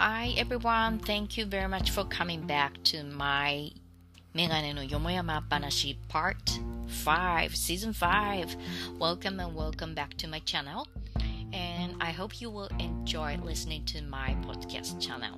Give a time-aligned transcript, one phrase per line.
[0.00, 3.72] Hi everyone, thank you very much for coming back to my
[4.32, 6.36] メガネのよもやま話 Part
[6.86, 8.46] 5, Season 5.
[9.00, 10.84] Welcome and welcome back to my channel.
[11.52, 15.32] And I hope you will enjoy listening to my podcast channel.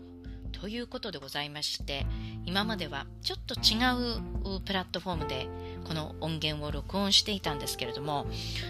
[0.53, 2.05] ということでございまして、
[2.45, 3.79] 今まではちょっと違
[4.59, 5.49] うプラットフォームで
[5.87, 8.27] この音源を録音していたんですけれども、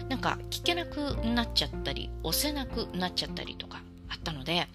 [0.07, 4.69] なんか聞けなくなっちゃったり、押せなくなっちゃったりとかあったので、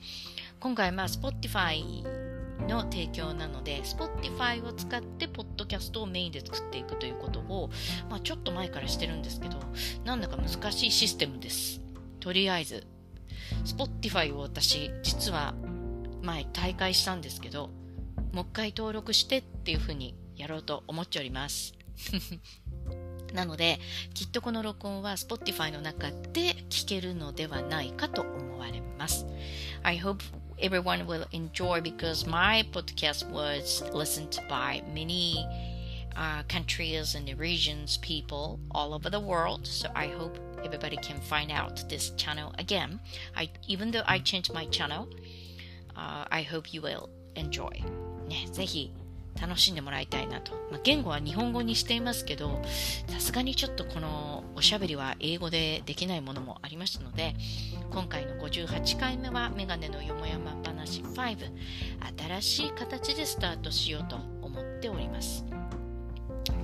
[0.67, 2.03] 今回まあ Spotify
[2.67, 7.71] の提供なので Spotify を使ってポッドキャストをメインで作っていくということを、
[8.11, 9.61] まあ、ちょっと前からしてるんですけど
[10.05, 11.81] なんだか難しいシステムです。
[12.19, 12.85] とりあえず
[13.65, 15.55] Spotify を私実は
[16.23, 17.71] 前大会したんですけど
[18.33, 21.75] もう一回登録してっていうふうにやろうと思っております。
[23.33, 23.79] なので
[24.15, 29.27] きっとこの録音は Spotify の中で聞けるのではないかと思われます。
[29.85, 30.25] I hope
[30.60, 35.46] everyone will enjoy because my podcast was listened by many
[36.16, 39.66] uh, countries and regions, people all over the world.
[39.66, 43.00] So I hope everybody can find out this channel again.
[43.36, 45.08] I even though I changed my channel,
[45.96, 47.84] uh, I hope you will enjoy.
[48.28, 48.94] ね、 ぜひ
[49.41, 50.53] 楽しんでもらいたいなと。
[50.71, 52.63] まあ、言語は日本語にしていますけど、
[53.09, 57.35] さすがにちょっとこのおしゃべりは英語でできないものもありましたので、
[57.91, 61.37] 今回の58回目はメガネのよもやま話5、
[62.39, 65.45] 新しい形でスタートしようと思っております。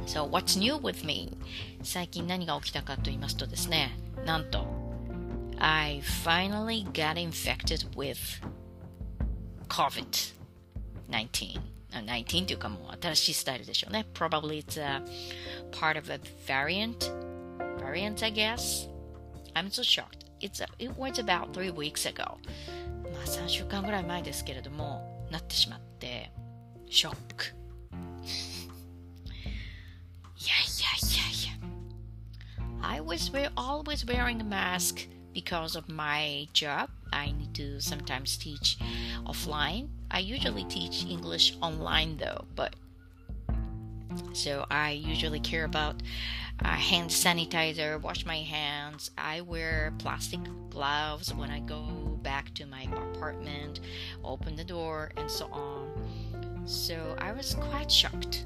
[0.06, 1.36] So, what's new with me?
[1.82, 4.66] 最近何が起きたかと言いますとですね、なんと、
[5.58, 8.18] I finally got infected with
[9.68, 11.71] COVID-19.
[11.91, 14.05] 19というかもう新しいスタイルでしょうね。
[14.13, 15.01] Probably it's a
[15.71, 17.11] part of a variant.
[17.79, 18.89] Variant, I guess.
[19.53, 20.25] I'm so shocked.
[20.39, 22.37] It's a, it was about three weeks ago.
[23.13, 26.31] まあ3週間ぐらい前ですけれども、なってしまって、
[26.89, 27.45] ショック。
[30.39, 31.67] いやいやいやいや。
[32.81, 36.89] I was always wearing a mask because of my job.
[37.11, 38.77] I need to sometimes teach
[39.26, 42.76] offline I usually teach English online though, but
[44.34, 46.02] so I usually care about
[46.62, 49.10] uh, hand sanitizer, wash my hands.
[49.16, 51.82] I wear plastic gloves when I go
[52.22, 53.80] back to my apartment,
[54.22, 55.90] open the door, and so on.
[56.66, 58.44] So I was quite shocked.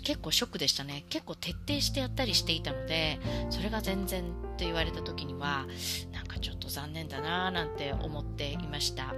[0.00, 1.04] 結構ショックでしたね。
[1.08, 3.20] 結構徹底してやったりしていたので、
[3.50, 4.24] それが全然
[4.56, 5.66] と言われた時には、
[6.12, 9.14] なんかちょっと残念だなぁなんて思っていました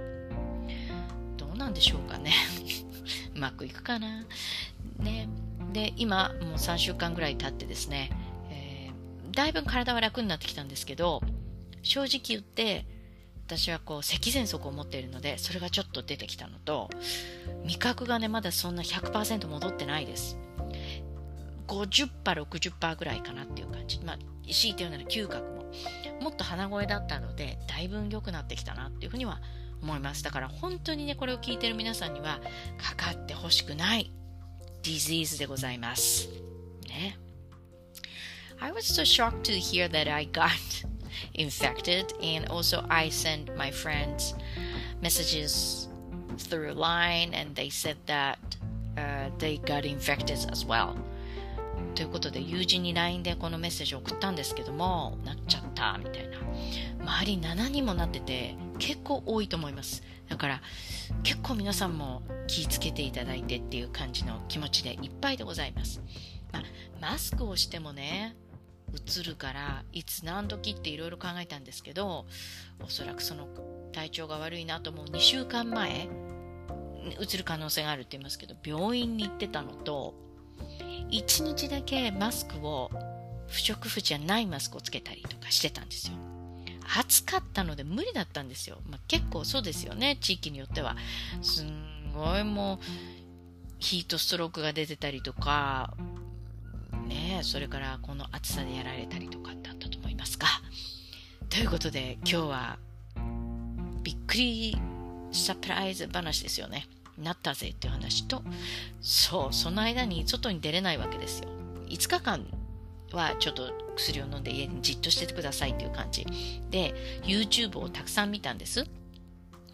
[1.37, 1.45] ど。
[1.55, 2.33] うなんでしょうかね
[3.33, 4.25] うまくいくかな
[4.99, 5.27] ね
[5.73, 8.11] で今もう3週間ぐらい経ってですね、
[8.49, 11.21] えー、だいぶ体は楽になってきたんですけど
[11.81, 12.85] 正直言って
[13.47, 16.89] 私はこう咳喘息を持っているのでそれがちょっと出てきたのと
[17.65, 20.37] 味覚がねまだそんな100%戻ってないです
[21.67, 23.99] 50%、60%ぐらいかなっていう感じ。
[23.99, 25.65] まあ、強いて言うなら嗅覚も。
[26.21, 29.41] もっと鼻声だったので、だいぶ良くなってきたなっていうふうには
[29.81, 30.23] 思います。
[30.23, 32.39] だから本当にね、これを聞いてる皆さんには、
[32.77, 34.11] かかってほしくない
[34.83, 36.29] disease でございます。
[36.87, 37.17] ね。
[38.59, 40.49] I was so shocked to hear that I got
[41.33, 44.33] infected and also I sent my friends
[45.01, 45.89] messages
[46.37, 48.37] through line and they said that
[48.97, 50.95] uh, they got infected as well.
[51.95, 56.37] ということで友人に LINE でこのメッセージを送ったんですけどもなっちゃったみたいな。
[57.05, 60.03] 周り7人もなってて結構多いと思います。
[60.27, 60.61] だから
[61.23, 66.01] 結構皆さんも気をつけていただいてっていう感じの気持ちでいっぱいでございます、
[66.51, 66.63] まあ、
[66.99, 68.35] マスクをしてもね
[68.93, 72.25] 映るからいつ何時っていろいろ考えたんですけど
[72.83, 73.47] おそらくその
[73.91, 76.07] 体調が悪いなと思う2週間前
[77.19, 80.15] 映る可能性があるって言いますけど病院に行ってたのと
[81.11, 82.91] 1日だけマスクを
[83.47, 86.13] 不織布じゃないマスクをつけたりとかしてたんですよ
[86.99, 88.77] 暑かったので無理だったんですよ。
[88.87, 90.95] まあ、結構そうですよね、地域によっては。
[91.41, 92.79] すんごいもう、
[93.79, 95.95] ヒートストロークが出てたりとか、
[97.07, 100.47] ねそれからこの暑さでやられたりとかってあったと思いますが。
[101.49, 102.79] ということで、今日は、
[104.03, 104.77] びっくり
[105.31, 106.87] サプライズ話ですよね。
[107.17, 108.41] なったぜっていう話と、
[109.01, 111.49] そう、その間に外に出れないわけですよ。
[111.87, 112.45] 5日間
[113.13, 116.25] はちょっと薬を飲んで家にじっとしててくださいっていう感じ。
[116.69, 118.85] で YouTube をたくさん見たんです。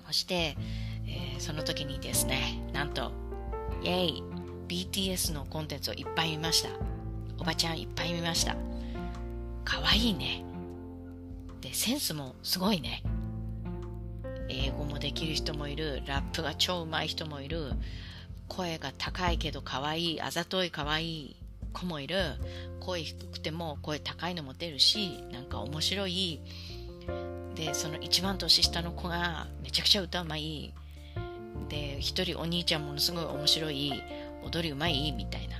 [0.05, 0.57] そして、
[1.07, 3.11] えー、その時にですねなんと
[3.83, 4.23] イェイ
[4.67, 6.69] BTS のコンテンツをいっぱい見ました。
[7.39, 8.55] おばちゃんいっぱい見ました。
[9.65, 10.43] かわいいね。
[11.61, 13.03] でセンスもすごいね。
[14.63, 17.73] 英語もできる人もいる、ラップが超上手い人もいる、
[18.47, 21.35] 声が高いけど可愛い、あざとい可愛い
[21.73, 22.17] 子もいる、
[22.79, 26.39] 声低くても声高いのも出るし、なんか面白い。
[27.55, 30.73] で、その一番年下の子がめちゃくちゃ歌うまい。
[31.69, 34.03] で、一人お兄ちゃんものすごい面白い、
[34.43, 35.57] 踊りうまいみたいな。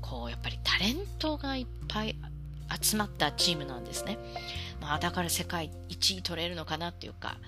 [0.00, 2.16] こう、やっぱりタレントがいっぱい
[2.80, 4.18] 集まったチームなんですね。
[4.80, 7.38] まあ、だから世界1位取れるのかなっていうか、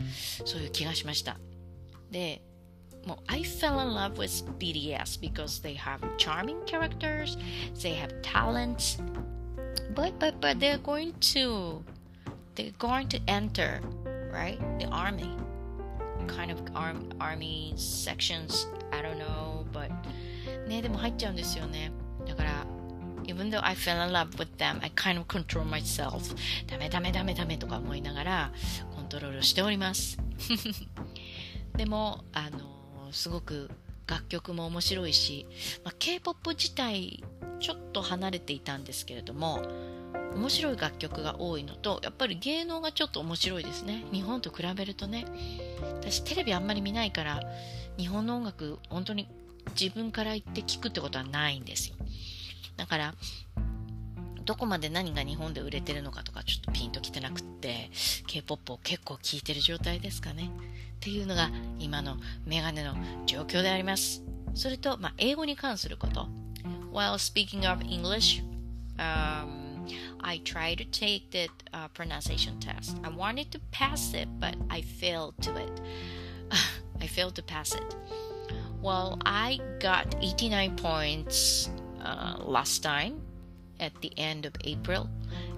[0.44, 1.38] そういう気がしました。
[2.10, 2.42] で、
[3.06, 7.38] もう I fell in love with BTS because they have charming characters,
[7.80, 9.00] they have talents,
[9.94, 11.82] but but but they're going to
[12.54, 13.80] they're going to enter
[14.32, 15.36] right the army
[16.26, 19.90] kind of arm, army sections I don't know but
[20.68, 21.90] ねでも入っちゃうんですよね
[23.38, 26.34] even though I fell in love with them, I kind of control myself.
[26.66, 28.52] ダメダメダメダメとか思いながら
[28.96, 30.18] コントロールしております。
[31.76, 33.70] でも、あの、すごく
[34.08, 35.46] 楽曲も面白いし、
[35.84, 37.22] まあ、K-POP 自体
[37.60, 39.62] ちょっと離れていたんですけれども、
[40.34, 44.04] 面白い楽曲が多いのと、やっぱり芸能がちょっと面白いですね。
[44.12, 45.26] 日本と比べるとね。
[46.00, 47.40] 私テレビあんまり見ないから、
[47.96, 49.28] 日本の音楽本当に
[49.78, 51.97] 自分から言って聞くってことはないんですよ。
[52.76, 53.14] だから、
[54.44, 57.90] どこまで何が日本で売れてるのかとかちょっとピンときてなくって、
[58.26, 60.50] K-POP を結構聴いてる状態ですかね。
[60.96, 62.16] っていうのが今の
[62.46, 62.94] メガネの
[63.26, 64.22] 状況であります。
[64.54, 66.28] それと、まあ、英語に関すること。
[66.90, 68.42] While speaking of English,
[68.96, 69.86] um,
[70.20, 72.98] I tried to take the、uh, pronunciation test.
[73.02, 75.70] I wanted to pass it, but I failed to it.
[77.00, 77.82] I failed to pass it.
[78.82, 81.70] Well, I got 89 points
[82.02, 83.20] uh, last time
[83.80, 85.08] at the end of April,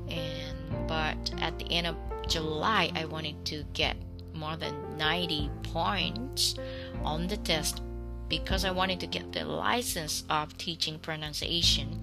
[0.09, 1.97] and but at the end of
[2.29, 3.97] July, I wanted to get
[4.35, 6.55] more than 90 points
[7.03, 7.83] on the test
[8.29, 12.01] because I wanted to get the license of teaching pronunciation.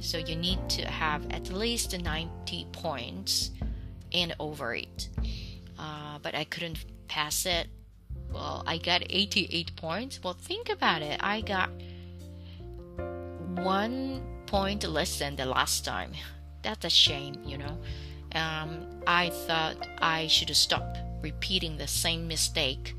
[0.00, 3.52] So you need to have at least 90 points
[4.12, 5.08] and over it.
[5.78, 7.68] Uh, but I couldn't pass it.
[8.32, 10.20] Well, I got 88 points.
[10.22, 11.20] Well, think about it.
[11.22, 11.70] I got
[13.64, 16.12] one point less than the last time.
[16.62, 17.78] That's a shame, you know.
[18.34, 22.94] Um, I thought I should stop repeating the same mistake.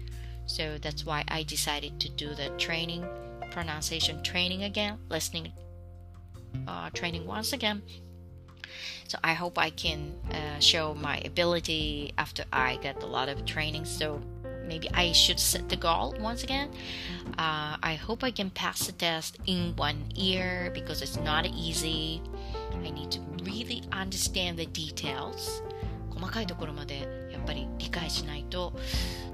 [0.46, 3.06] So that's why I decided to do the training,
[3.52, 5.54] pronunciation training again, listening
[6.68, 7.82] uh, training once again.
[9.08, 13.46] So I hope I can uh, show my ability after I get a lot of
[13.46, 13.86] training.
[13.86, 14.22] So
[14.68, 16.70] maybe I should set the goal once again.
[17.38, 22.22] Uh, I hope I can pass the test in one year because it's not easy.
[22.74, 25.64] I need to really understand the details.
[26.10, 28.74] 細かいところまでやっぱり理解しないと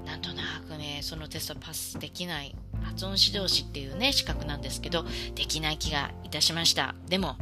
[0.06, 5.04] なんとなくねそのテストパスできない発音指導士っていうね資格なんですけど
[5.34, 7.36] できない気がいたしましたでも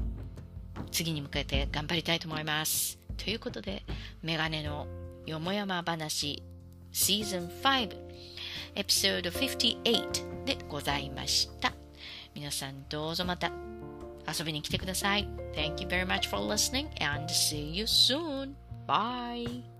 [0.91, 3.85] 次に向けて頑張りたいと思いますということで
[4.23, 4.87] メガネの
[5.27, 6.43] よもやま話
[6.99, 7.97] シーズン5
[8.75, 11.73] エピソード58でございました。
[12.35, 13.53] 皆さんどうぞまた
[14.27, 15.29] 遊びに来てください。
[15.55, 18.57] Thank you very much for listening and see you soon.
[18.89, 19.78] Bye.